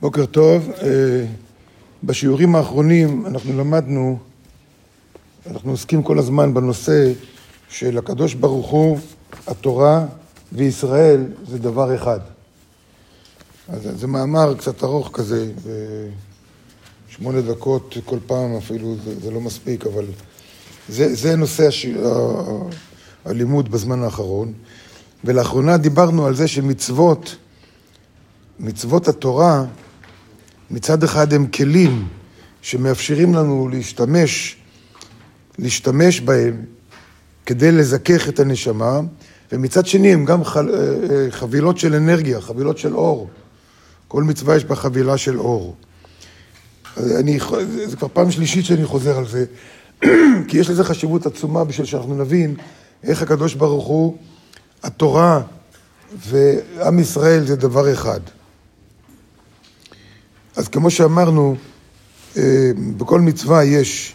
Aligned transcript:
בוקר 0.00 0.26
טוב. 0.26 0.70
אה, 0.82 1.24
בשיעורים 2.04 2.56
האחרונים 2.56 3.26
אנחנו 3.26 3.58
למדנו, 3.58 4.18
אנחנו 5.50 5.70
עוסקים 5.70 6.02
כל 6.02 6.18
הזמן 6.18 6.54
בנושא 6.54 7.12
של 7.68 7.98
הקדוש 7.98 8.34
ברוך 8.34 8.70
הוא, 8.70 8.98
התורה 9.46 10.06
וישראל 10.52 11.26
זה 11.48 11.58
דבר 11.58 11.94
אחד. 11.94 12.20
אז 13.68 13.88
זה 13.94 14.06
מאמר 14.06 14.54
קצת 14.54 14.84
ארוך 14.84 15.10
כזה, 15.12 15.52
שמונה 17.08 17.40
דקות 17.40 17.96
כל 18.04 18.18
פעם 18.26 18.56
אפילו, 18.56 18.96
זה, 19.04 19.20
זה 19.20 19.30
לא 19.30 19.40
מספיק, 19.40 19.86
אבל 19.86 20.04
זה, 20.88 21.14
זה 21.14 21.36
נושא 21.36 21.66
הש... 21.66 21.86
הלימוד 23.24 23.70
בזמן 23.70 24.02
האחרון. 24.02 24.52
ולאחרונה 25.24 25.76
דיברנו 25.76 26.26
על 26.26 26.34
זה 26.34 26.48
שמצוות, 26.48 27.36
מצוות 28.60 29.08
התורה, 29.08 29.64
מצד 30.70 31.04
אחד 31.04 31.32
הם 31.32 31.46
כלים 31.46 32.08
שמאפשרים 32.62 33.34
לנו 33.34 33.68
להשתמש, 33.68 34.56
להשתמש 35.58 36.20
בהם 36.20 36.64
כדי 37.46 37.72
לזכך 37.72 38.28
את 38.28 38.40
הנשמה, 38.40 39.00
ומצד 39.52 39.86
שני 39.86 40.12
הם 40.12 40.24
גם 40.24 40.42
אה, 40.42 40.60
אה, 40.60 41.30
חבילות 41.30 41.78
של 41.78 41.94
אנרגיה, 41.94 42.40
חבילות 42.40 42.78
של 42.78 42.94
אור. 42.94 43.30
כל 44.08 44.22
מצווה 44.22 44.56
יש 44.56 44.64
בה 44.64 44.76
חבילה 44.76 45.18
של 45.18 45.38
אור. 45.38 45.76
אני, 46.96 47.38
זה 47.86 47.96
כבר 47.96 48.08
פעם 48.12 48.30
שלישית 48.30 48.64
שאני 48.64 48.84
חוזר 48.84 49.18
על 49.18 49.26
זה, 49.26 49.44
כי 50.48 50.58
יש 50.58 50.70
לזה 50.70 50.84
חשיבות 50.84 51.26
עצומה 51.26 51.64
בשביל 51.64 51.86
שאנחנו 51.86 52.14
נבין 52.14 52.54
איך 53.02 53.22
הקדוש 53.22 53.54
ברוך 53.54 53.86
הוא, 53.86 54.16
התורה 54.82 55.40
ועם 56.28 56.98
ישראל 56.98 57.46
זה 57.46 57.56
דבר 57.56 57.92
אחד. 57.92 58.20
אז 60.56 60.68
כמו 60.68 60.90
שאמרנו, 60.90 61.56
אה, 62.36 62.70
בכל 62.96 63.20
מצווה 63.20 63.64
יש, 63.64 64.14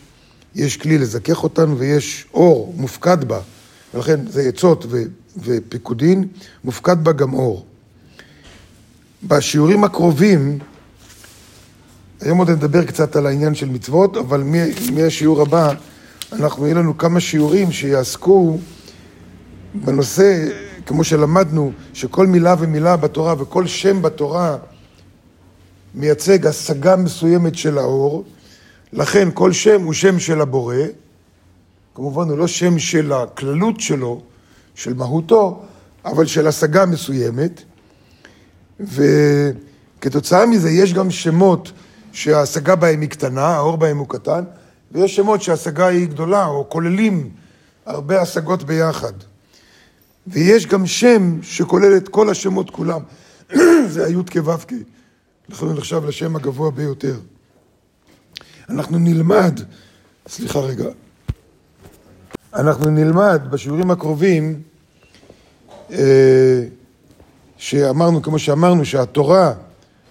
יש 0.56 0.78
כלי 0.78 0.98
לזכך 0.98 1.44
אותנו 1.44 1.78
ויש 1.78 2.26
אור 2.34 2.74
מופקד 2.78 3.24
בה, 3.24 3.40
ולכן 3.94 4.20
זה 4.30 4.42
עצות 4.42 4.86
ו, 4.90 5.04
ופיקודין, 5.38 6.28
מופקד 6.64 7.04
בה 7.04 7.12
גם 7.12 7.34
אור. 7.34 7.66
בשיעורים 9.24 9.84
הקרובים, 9.84 10.60
היום 12.22 12.38
עוד 12.38 12.50
נדבר 12.50 12.86
קצת 12.86 13.16
על 13.16 13.26
העניין 13.26 13.56
של 13.56 13.70
מצוות, 13.70 14.18
אבל 14.18 14.44
מהשיעור 14.94 15.42
הבא, 15.42 15.74
אנחנו, 16.32 16.66
יהיה 16.66 16.76
לנו 16.76 16.98
כמה 16.98 17.20
שיעורים 17.20 17.72
שיעסקו 17.72 18.58
בנושא, 19.74 20.48
כמו 20.86 21.04
שלמדנו, 21.04 21.72
שכל 21.94 22.28
מילה 22.28 22.56
ומילה 22.60 22.98
בתורה 22.98 23.36
וכל 23.38 23.68
שם 23.68 24.02
בתורה 24.02 24.58
מייצג 25.96 26.48
השגה 26.48 26.96
מסוימת 26.96 27.56
של 27.56 27.78
האור, 27.78 28.24
לכן 28.94 29.30
כל 29.34 29.52
שם 29.52 29.82
הוא 29.82 29.94
שם 29.94 30.20
של 30.20 30.42
הבורא, 30.42 30.76
כמובן 31.96 32.30
הוא 32.30 32.38
לא 32.38 32.48
שם 32.48 32.80
של 32.80 33.12
הכללות 33.14 33.80
שלו, 33.80 34.22
של 34.76 34.94
מהותו, 34.94 35.64
אבל 36.06 36.26
של 36.26 36.48
השגה 36.48 36.86
מסוימת, 36.86 37.62
וכתוצאה 38.80 40.46
מזה 40.46 40.70
יש 40.70 40.94
גם 40.94 41.12
שמות 41.12 41.72
שההשגה 42.12 42.76
בהם 42.76 43.02
היא 43.02 43.10
קטנה, 43.10 43.48
האור 43.48 43.78
בהם 43.78 43.98
הוא 43.98 44.10
קטן, 44.10 44.44
ויש 44.92 45.16
שמות 45.16 45.42
שההשגה 45.42 45.88
היא 45.88 46.08
גדולה, 46.08 46.46
או 46.46 46.70
כוללים 46.70 47.30
הרבה 47.86 48.22
השגות 48.22 48.64
ביחד. 48.64 49.14
ויש 50.28 50.66
גם 50.66 50.86
שם 50.86 51.42
שכולל 51.42 51.98
את 51.98 52.10
כל 52.10 52.30
השמות 52.30 52.70
כולם, 52.70 53.02
זה 53.94 54.06
הי"ק 54.06 54.36
ו"ק. 54.46 54.72
לכן 55.50 55.66
הוא 55.66 55.74
נחשב 55.74 56.06
לשם 56.06 56.36
הגבוה 56.36 56.72
ביותר. 56.72 57.20
אנחנו 58.70 58.98
נלמד, 59.00 59.60
סליחה 60.28 60.60
רגע, 60.60 60.86
אנחנו 62.54 62.90
נלמד 62.90 63.42
בשיעורים 63.50 63.92
הקרובים 63.92 64.62
אה, 65.92 66.64
שאמרנו, 67.58 68.22
כמו 68.22 68.40
שאמרנו, 68.40 68.86
שהתורה, 68.86 69.54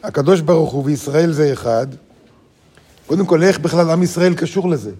הקדוש 0.03 0.41
ברוך 0.41 0.73
הוא 0.73 0.85
וישראל 0.85 1.33
זה 1.33 1.53
אחד, 1.53 1.87
קודם 3.07 3.27
כל, 3.27 3.43
איך 3.43 3.59
בכלל 3.59 3.91
עם 3.91 4.03
ישראל 4.03 4.35
קשור 4.35 4.71
לזה? 4.71 4.93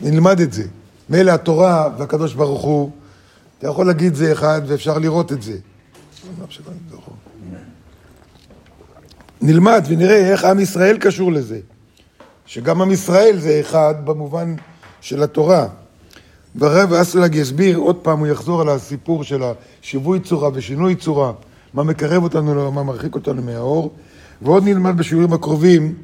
נלמד 0.00 0.40
את 0.40 0.52
זה. 0.52 0.64
מילא 1.08 1.30
התורה 1.30 1.88
והקדוש 1.98 2.34
ברוך 2.34 2.62
הוא, 2.62 2.90
אתה 3.58 3.68
יכול 3.68 3.86
להגיד 3.86 4.14
זה 4.14 4.32
אחד 4.32 4.62
ואפשר 4.66 4.98
לראות 4.98 5.32
את 5.32 5.42
זה. 5.42 5.58
נלמד 9.42 9.84
ונראה 9.88 10.30
איך 10.32 10.44
עם 10.44 10.60
ישראל 10.60 10.98
קשור 10.98 11.32
לזה. 11.32 11.60
שגם 12.46 12.82
עם 12.82 12.90
ישראל 12.90 13.38
זה 13.38 13.60
אחד 13.60 13.94
במובן 14.04 14.54
של 15.00 15.22
התורה. 15.22 15.66
והרב 16.54 16.92
אסלג 16.92 17.34
יסביר, 17.34 17.76
עוד 17.76 17.96
פעם 17.96 18.18
הוא 18.18 18.26
יחזור 18.26 18.60
על 18.60 18.68
הסיפור 18.68 19.24
של 19.24 19.42
השיווי 19.42 20.20
צורה 20.20 20.50
ושינוי 20.54 20.94
צורה, 20.94 21.32
מה 21.74 21.82
מקרב 21.82 22.22
אותנו, 22.22 22.72
מה 22.72 22.82
מרחיק 22.82 23.14
אותנו 23.14 23.42
מהאור. 23.42 23.92
ועוד 24.42 24.64
נלמד 24.64 24.96
בשיעורים 24.96 25.32
הקרובים 25.32 25.94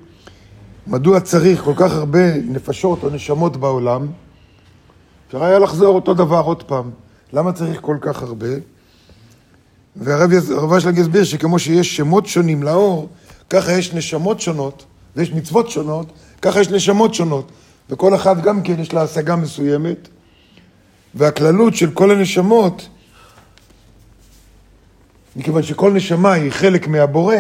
מדוע 0.87 1.21
צריך 1.21 1.62
כל 1.62 1.75
כך 1.77 1.93
הרבה 1.93 2.34
נפשות 2.34 3.04
או 3.04 3.10
נשמות 3.10 3.56
בעולם. 3.56 4.06
אפשר 5.27 5.44
היה 5.44 5.59
לחזור 5.59 5.94
אותו 5.94 6.15
דבר 6.15 6.41
עוד 6.41 6.62
פעם. 6.62 6.91
למה 7.32 7.53
צריך 7.53 7.78
כל 7.81 7.97
כך 8.00 8.22
הרבה? 8.22 8.48
והרב 9.97 10.72
אשלג 10.72 10.98
יסביר 10.98 11.25
שכמו 11.25 11.59
שיש 11.59 11.97
שמות 11.97 12.27
שונים 12.27 12.62
לאור, 12.62 13.09
ככה 13.50 13.72
יש 13.72 13.94
נשמות 13.94 14.41
שונות, 14.41 14.84
ויש 15.16 15.32
מצוות 15.32 15.70
שונות, 15.70 16.12
ככה 16.42 16.60
יש 16.60 16.69
נשמות 16.69 17.14
שונות. 17.14 17.53
וכל 17.91 18.14
אחד 18.14 18.42
גם 18.42 18.62
כן 18.62 18.81
יש 18.81 18.92
לה 18.92 19.03
השגה 19.03 19.36
מסוימת, 19.36 20.09
והכללות 21.14 21.75
של 21.75 21.91
כל 21.91 22.10
הנשמות, 22.10 22.88
מכיוון 25.36 25.62
שכל 25.62 25.92
נשמה 25.92 26.32
היא 26.32 26.50
חלק 26.50 26.88
מהבורא, 26.88 27.36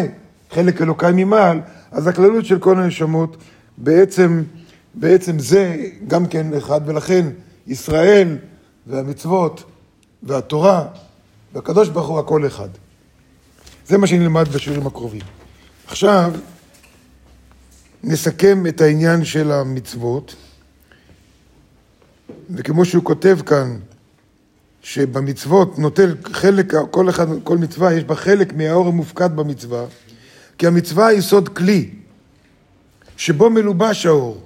חלק 0.50 0.82
אלוקאי 0.82 1.12
ממעל, 1.14 1.60
אז 1.90 2.06
הכללות 2.06 2.44
של 2.44 2.58
כל 2.58 2.78
הנשמות 2.78 3.36
בעצם, 3.78 4.42
בעצם 4.94 5.38
זה 5.38 5.76
גם 6.06 6.26
כן 6.26 6.54
אחד, 6.54 6.80
ולכן 6.86 7.26
ישראל 7.66 8.36
והמצוות 8.86 9.64
והתורה 10.22 10.86
והקדוש 11.54 11.88
ברוך 11.88 12.08
הוא 12.08 12.18
הכל 12.18 12.46
אחד. 12.46 12.68
זה 13.86 13.98
מה 13.98 14.06
שנלמד 14.06 14.48
בשיעורים 14.48 14.86
הקרובים. 14.86 15.37
עכשיו 15.88 16.32
נסכם 18.04 18.66
את 18.66 18.80
העניין 18.80 19.24
של 19.24 19.52
המצוות, 19.52 20.34
וכמו 22.50 22.84
שהוא 22.84 23.04
כותב 23.04 23.38
כאן, 23.46 23.78
שבמצוות 24.82 25.78
נוטל 25.78 26.14
חלק, 26.32 26.72
כל 26.90 27.08
אחד, 27.08 27.26
כל 27.44 27.58
מצווה 27.58 27.94
יש 27.94 28.04
בה 28.04 28.14
חלק 28.14 28.52
מהאור 28.52 28.88
המופקד 28.88 29.36
במצווה, 29.36 29.84
כי 30.58 30.66
המצווה 30.66 31.06
היא 31.06 31.20
סוד 31.20 31.48
כלי, 31.48 31.90
שבו 33.16 33.50
מלובש 33.50 34.06
האור. 34.06 34.40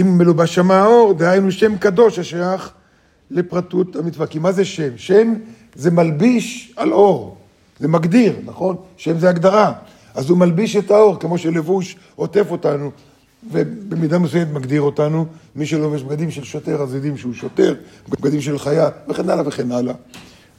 אם 0.00 0.18
מלובש 0.18 0.54
שם 0.54 0.70
האור, 0.70 1.14
דהיינו 1.14 1.52
שם 1.52 1.78
קדוש 1.78 2.18
השייך 2.18 2.70
לפרטות 3.30 3.96
המצווה. 3.96 4.26
כי 4.26 4.38
מה 4.38 4.52
זה 4.52 4.64
שם? 4.64 4.98
שם 4.98 5.34
זה 5.74 5.90
מלביש 5.90 6.72
על 6.76 6.92
אור. 6.92 7.43
זה 7.80 7.88
מגדיר, 7.88 8.36
נכון? 8.44 8.76
שם 8.96 9.18
זה 9.18 9.28
הגדרה. 9.28 9.72
אז 10.14 10.30
הוא 10.30 10.38
מלביש 10.38 10.76
את 10.76 10.90
האור, 10.90 11.20
כמו 11.20 11.38
שלבוש 11.38 11.96
עוטף 12.16 12.46
אותנו, 12.50 12.90
ובמידה 13.52 14.18
מסוימת 14.18 14.52
מגדיר 14.52 14.82
אותנו. 14.82 15.26
מי 15.56 15.66
שלובש 15.66 16.02
בגדים 16.02 16.30
של 16.30 16.44
שוטר, 16.44 16.82
אז 16.82 16.94
יודעים 16.94 17.16
שהוא 17.16 17.34
שוטר, 17.34 17.74
בגדים 18.08 18.40
של 18.40 18.58
חיה, 18.58 18.88
וכן 19.08 19.30
הלאה 19.30 19.48
וכן 19.48 19.72
הלאה. 19.72 19.94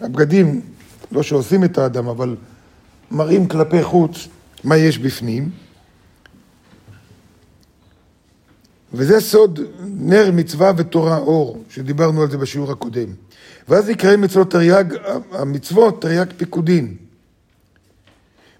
הבגדים, 0.02 0.62
לא 1.12 1.24
שעושים 1.24 1.64
את 1.64 1.78
האדם, 1.78 2.08
אבל 2.08 2.36
מראים 3.12 3.47
כלפי 3.47 3.84
חוץ 3.84 4.28
מה 4.64 4.78
יש 4.78 4.97
בפנים. 4.97 5.50
וזה 8.94 9.20
סוד 9.20 9.59
נר 9.85 10.32
מצווה 10.34 10.72
ותורה 10.78 11.17
אור, 11.17 11.64
שדיברנו 11.70 12.22
על 12.22 12.32
זה 12.32 12.38
בשיעור 12.38 12.72
הקודם. 12.72 13.08
ואז 13.70 13.90
יקרא 13.90 14.17
מצוות 14.17 14.52
תרי"ג, 14.52 14.85
המצוות 15.32 16.02
תרי"ג 16.02 16.26
פיקודין. 16.38 16.96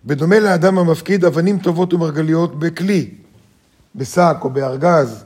בדומה 0.06 0.40
לאדם 0.40 0.78
המפקיד 0.78 1.26
אבנים 1.26 1.60
טובות 1.60 1.94
ומרגליות 1.94 2.60
בכלי, 2.60 3.12
בשק 3.96 4.36
או 4.42 4.50
בארגז, 4.50 5.24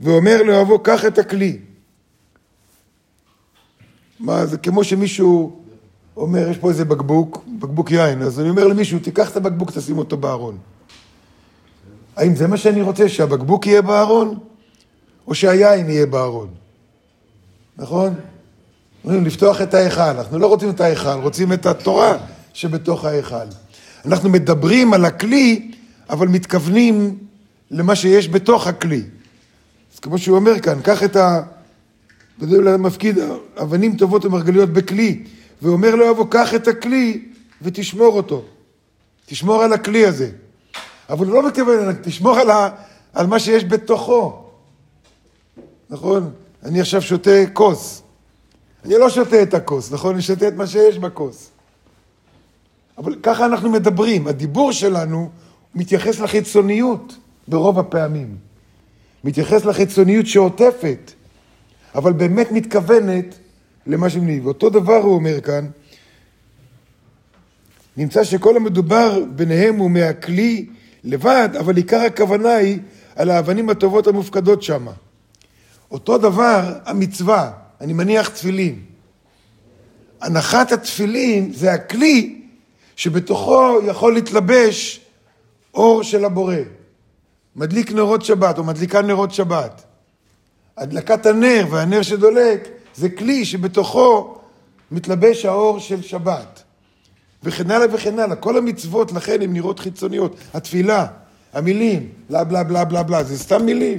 ואומר 0.00 0.42
לאוהבו, 0.42 0.78
קח 0.78 1.04
את 1.04 1.18
הכלי. 1.18 1.58
מה, 4.20 4.46
זה 4.46 4.58
כמו 4.58 4.84
שמישהו 4.84 5.60
אומר, 6.16 6.48
יש 6.48 6.58
פה 6.58 6.68
איזה 6.70 6.84
בקבוק, 6.84 7.44
בקבוק 7.58 7.90
יין, 7.90 8.22
אז 8.22 8.40
אני 8.40 8.50
אומר 8.50 8.66
למישהו, 8.66 8.98
תיקח 8.98 9.30
את 9.30 9.36
הבקבוק, 9.36 9.70
תשים 9.70 9.98
אותו 9.98 10.16
בארון. 10.16 10.58
האם 12.16 12.36
זה 12.36 12.46
מה 12.46 12.56
שאני 12.56 12.82
רוצה, 12.82 13.08
שהבקבוק 13.08 13.66
יהיה 13.66 13.82
בארון, 13.82 14.38
או 15.26 15.34
שהיין 15.34 15.90
יהיה 15.90 16.06
בארון? 16.06 16.48
נכון? 17.76 18.14
אומרים, 19.04 19.24
לפתוח 19.24 19.62
את 19.62 19.74
ההיכל. 19.74 20.00
אנחנו 20.00 20.38
לא 20.38 20.46
רוצים 20.46 20.70
את 20.70 20.80
ההיכל, 20.80 21.20
רוצים 21.22 21.52
את 21.52 21.66
התורה 21.66 22.18
שבתוך 22.56 23.04
ההיכל. 23.04 23.46
אנחנו 24.04 24.28
מדברים 24.28 24.94
על 24.94 25.04
הכלי, 25.04 25.72
אבל 26.10 26.28
מתכוונים 26.28 27.18
למה 27.70 27.96
שיש 27.96 28.28
בתוך 28.28 28.66
הכלי. 28.66 29.02
אז 29.94 29.98
כמו 29.98 30.18
שהוא 30.18 30.36
אומר 30.36 30.60
כאן, 30.60 30.80
קח 30.82 31.02
את 31.02 31.16
ה... 31.16 31.42
מפקיד 32.78 33.18
אבנים 33.62 33.96
טובות 33.96 34.24
ומרגליות 34.24 34.70
בכלי, 34.70 35.24
ואומר 35.62 35.94
לו 35.94 36.10
אבו, 36.10 36.26
קח 36.26 36.54
את 36.54 36.68
הכלי 36.68 37.24
ותשמור 37.62 38.16
אותו. 38.16 38.44
תשמור 39.26 39.62
על 39.62 39.72
הכלי 39.72 40.06
הזה. 40.06 40.30
אבל 41.08 41.26
הוא 41.26 41.34
לא 41.34 41.48
מתכוון, 41.48 41.94
תשמור 42.02 42.38
על, 42.38 42.50
ה... 42.50 42.68
על 43.14 43.26
מה 43.26 43.38
שיש 43.38 43.64
בתוכו. 43.64 44.44
נכון? 45.90 46.30
אני 46.64 46.80
עכשיו 46.80 47.02
שותה 47.02 47.30
כוס. 47.52 48.02
אני 48.84 48.94
לא 48.94 49.10
שותה 49.10 49.42
את 49.42 49.54
הכוס, 49.54 49.92
נכון? 49.92 50.14
אני 50.14 50.22
שותה 50.22 50.48
את 50.48 50.54
מה 50.54 50.66
שיש 50.66 50.98
בכוס. 50.98 51.50
אבל 52.98 53.16
ככה 53.22 53.46
אנחנו 53.46 53.70
מדברים. 53.70 54.26
הדיבור 54.26 54.72
שלנו 54.72 55.30
מתייחס 55.74 56.20
לחיצוניות 56.20 57.16
ברוב 57.48 57.78
הפעמים. 57.78 58.36
מתייחס 59.24 59.64
לחיצוניות 59.64 60.26
שעוטפת, 60.26 61.12
אבל 61.94 62.12
באמת 62.12 62.52
מתכוונת 62.52 63.38
למה 63.86 64.10
שמניב. 64.10 64.46
ואותו 64.46 64.70
דבר 64.70 64.96
הוא 64.96 65.14
אומר 65.14 65.40
כאן, 65.40 65.66
נמצא 67.96 68.24
שכל 68.24 68.56
המדובר 68.56 69.24
ביניהם 69.34 69.76
הוא 69.76 69.90
מהכלי 69.90 70.66
לבד, 71.04 71.48
אבל 71.60 71.76
עיקר 71.76 72.00
הכוונה 72.00 72.54
היא 72.54 72.78
על 73.16 73.30
האבנים 73.30 73.70
הטובות 73.70 74.06
המופקדות 74.06 74.62
שמה. 74.62 74.92
אותו 75.90 76.18
דבר 76.18 76.72
המצווה, 76.84 77.50
אני 77.80 77.92
מניח 77.92 78.28
תפילין. 78.28 78.80
הנחת 80.20 80.72
התפילין 80.72 81.52
זה 81.52 81.72
הכלי 81.72 82.45
שבתוכו 82.96 83.78
יכול 83.86 84.14
להתלבש 84.14 85.00
אור 85.74 86.02
של 86.02 86.24
הבורא. 86.24 86.56
מדליק 87.56 87.92
נרות 87.92 88.24
שבת 88.24 88.58
או 88.58 88.64
מדליקה 88.64 89.02
נרות 89.02 89.32
שבת. 89.34 89.84
הדלקת 90.76 91.26
הנר 91.26 91.66
והנר 91.70 92.02
שדולק 92.02 92.68
זה 92.94 93.08
כלי 93.08 93.44
שבתוכו 93.44 94.38
מתלבש 94.90 95.44
האור 95.44 95.78
של 95.78 96.02
שבת. 96.02 96.62
וכן 97.42 97.70
הלאה 97.70 97.86
וכן 97.92 98.18
הלאה. 98.18 98.36
כל 98.36 98.58
המצוות 98.58 99.12
לכן 99.12 99.42
הן 99.42 99.52
נראות 99.52 99.78
חיצוניות. 99.78 100.36
התפילה, 100.54 101.06
המילים, 101.52 102.08
בלה 102.30 102.44
בלה 102.44 102.64
בלה 102.64 102.84
בלה 102.84 103.02
בלה, 103.02 103.24
זה 103.24 103.38
סתם 103.38 103.66
מילים. 103.66 103.98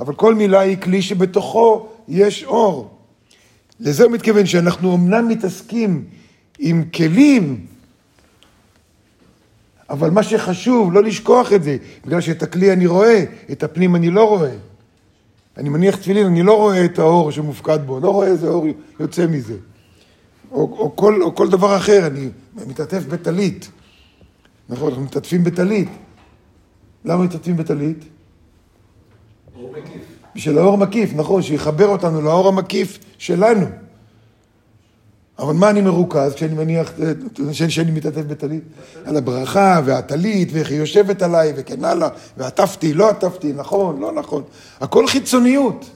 אבל 0.00 0.14
כל 0.14 0.34
מילה 0.34 0.60
היא 0.60 0.76
כלי 0.76 1.02
שבתוכו 1.02 1.88
יש 2.08 2.44
אור. 2.44 2.98
לזה 3.80 4.04
הוא 4.04 4.12
מתכוון 4.12 4.46
שאנחנו 4.46 4.94
אמנם 4.94 5.28
מתעסקים 5.28 6.04
עם 6.58 6.84
כלים, 6.94 7.66
אבל 9.90 10.10
מה 10.10 10.22
שחשוב, 10.22 10.92
לא 10.92 11.02
לשכוח 11.02 11.52
את 11.52 11.62
זה, 11.62 11.76
בגלל 12.06 12.20
שאת 12.20 12.42
הכלי 12.42 12.72
אני 12.72 12.86
רואה, 12.86 13.24
את 13.52 13.62
הפנים 13.62 13.96
אני 13.96 14.10
לא 14.10 14.28
רואה. 14.28 14.54
אני 15.56 15.68
מניח 15.68 15.96
תפילין, 15.96 16.26
אני 16.26 16.42
לא 16.42 16.56
רואה 16.56 16.84
את 16.84 16.98
האור 16.98 17.30
שמופקד 17.30 17.78
בו, 17.86 18.00
לא 18.00 18.10
רואה 18.10 18.26
איזה 18.26 18.48
אור 18.48 18.66
יוצא 19.00 19.26
מזה. 19.26 19.56
או, 20.52 20.60
או, 20.60 20.96
כל, 20.96 21.22
או 21.22 21.34
כל 21.34 21.48
דבר 21.48 21.76
אחר, 21.76 22.06
אני 22.06 22.28
מתעטף 22.66 23.04
בטלית. 23.04 23.70
נכון, 24.68 24.88
אנחנו 24.88 25.04
מתעטפים 25.04 25.44
בטלית. 25.44 25.88
למה 27.04 27.24
מתעטפים 27.24 27.56
בטלית? 27.56 28.04
בשביל 30.34 30.58
האור 30.58 30.74
המקיף, 30.74 31.10
נכון, 31.14 31.42
שיחבר 31.42 31.86
אותנו 31.86 32.22
לאור 32.22 32.48
המקיף 32.48 32.98
שלנו. 33.18 33.66
אבל 35.38 35.54
מה 35.54 35.70
אני 35.70 35.80
מרוכז 35.80 36.34
כשאני 36.34 36.54
מניח, 36.54 36.92
כשאני 37.68 37.90
מתעטף 37.90 38.22
בטלית? 38.22 38.62
על 39.04 39.16
הברכה 39.16 39.80
והטלית, 39.84 40.48
ואיך 40.52 40.70
היא 40.70 40.78
יושבת 40.78 41.22
עליי, 41.22 41.52
וכן 41.56 41.84
הלאה, 41.84 42.08
ועטפתי, 42.36 42.94
לא 42.94 43.08
עטפתי, 43.08 43.52
נכון, 43.52 44.00
לא 44.00 44.12
נכון. 44.12 44.42
הכל 44.80 45.06
חיצוניות. 45.06 45.90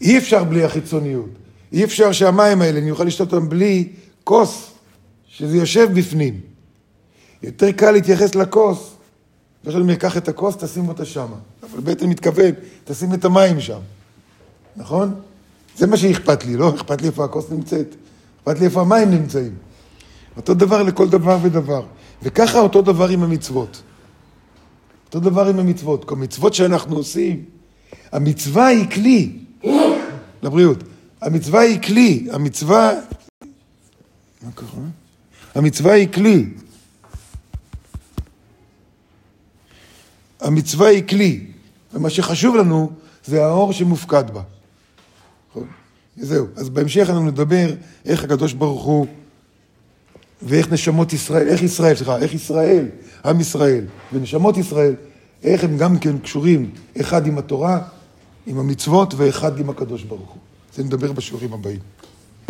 אי 0.00 0.18
אפשר 0.18 0.44
בלי 0.44 0.64
החיצוניות. 0.64 1.30
אי 1.72 1.84
אפשר 1.84 2.12
שהמים 2.12 2.62
האלה, 2.62 2.78
אני 2.78 2.90
אוכל 2.90 3.04
לשתות 3.04 3.32
אותם 3.32 3.48
בלי 3.48 3.88
כוס, 4.24 4.70
שזה 5.28 5.56
יושב 5.56 5.88
בפנים. 5.94 6.40
יותר 7.42 7.72
קל 7.72 7.90
להתייחס 7.90 8.34
לכוס 8.34 8.90
ואחרי 9.64 9.82
אני 9.82 9.92
אקח 9.92 10.16
את 10.16 10.28
הכוס, 10.28 10.56
תשים 10.56 10.88
אותה 10.88 11.04
שם. 11.04 11.26
אבל 11.62 11.80
בעצם 11.80 12.10
מתכוון, 12.10 12.50
תשים 12.84 13.14
את 13.14 13.24
המים 13.24 13.60
שם. 13.60 13.80
נכון? 14.76 15.14
זה 15.76 15.86
מה 15.86 15.96
שאכפת 15.96 16.44
לי, 16.44 16.56
לא 16.56 16.74
אכפת 16.74 17.02
לי 17.02 17.06
איפה 17.06 17.24
הכוס 17.24 17.50
נמצאת. 17.50 17.94
אכפת 18.38 18.58
לי 18.58 18.64
איפה 18.64 18.80
המים 18.80 19.10
נמצאים. 19.10 19.54
אותו 20.36 20.54
דבר 20.54 20.82
לכל 20.82 21.08
דבר 21.08 21.38
ודבר. 21.42 21.86
וככה 22.22 22.58
אותו 22.58 22.82
דבר 22.82 23.08
עם 23.08 23.22
המצוות. 23.22 23.82
אותו 25.06 25.20
דבר 25.20 25.48
עם 25.48 25.58
המצוות. 25.58 26.04
כל 26.04 26.16
מצוות 26.16 26.54
שאנחנו 26.54 26.96
עושים, 26.96 27.44
המצווה 28.12 28.66
היא 28.66 28.90
כלי 28.90 29.38
לבריאות. 30.42 30.78
המצווה 31.20 31.60
היא 31.60 31.80
כלי. 31.82 32.26
המצווה... 32.32 32.92
מה 34.42 34.50
קרה? 34.54 34.82
המצווה 35.54 35.92
היא 35.92 36.08
כלי. 36.12 36.46
המצווה 40.44 40.88
היא 40.88 41.02
כלי, 41.08 41.46
ומה 41.92 42.10
שחשוב 42.10 42.56
לנו 42.56 42.90
זה 43.24 43.44
האור 43.44 43.72
שמופקד 43.72 44.30
בה. 44.30 44.42
זהו. 46.16 46.46
אז 46.56 46.68
בהמשך 46.68 47.06
אנחנו 47.08 47.30
נדבר 47.30 47.66
איך 48.04 48.24
הקדוש 48.24 48.52
ברוך 48.52 48.84
הוא 48.84 49.06
ואיך 50.42 50.72
נשמות 50.72 51.12
ישראל, 51.12 51.48
איך 51.48 51.62
ישראל, 51.62 51.94
סליחה, 51.94 52.18
איך 52.18 52.34
ישראל, 52.34 52.88
עם 53.24 53.40
ישראל 53.40 53.84
ונשמות 54.12 54.56
ישראל, 54.56 54.94
איך 55.42 55.64
הם 55.64 55.78
גם 55.78 55.98
כן 55.98 56.18
קשורים 56.18 56.70
אחד 57.00 57.26
עם 57.26 57.38
התורה, 57.38 57.80
עם 58.46 58.58
המצוות 58.58 59.14
ואחד 59.16 59.58
עם 59.58 59.70
הקדוש 59.70 60.02
ברוך 60.02 60.30
הוא. 60.30 60.38
זה 60.74 60.84
נדבר 60.84 61.12
בשיעורים 61.12 61.52
הבאים. 61.52 61.78